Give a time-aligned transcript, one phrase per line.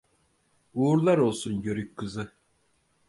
[0.73, 2.31] Uğurlar olsun, yörük kızı!